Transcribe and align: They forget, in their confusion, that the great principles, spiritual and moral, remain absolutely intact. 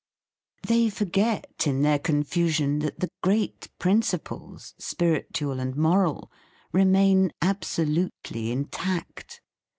They 0.63 0.89
forget, 0.89 1.67
in 1.67 1.83
their 1.83 1.99
confusion, 1.99 2.79
that 2.79 2.99
the 2.99 3.11
great 3.21 3.69
principles, 3.77 4.73
spiritual 4.79 5.59
and 5.59 5.75
moral, 5.75 6.31
remain 6.73 7.31
absolutely 7.39 8.51
intact. 8.51 9.41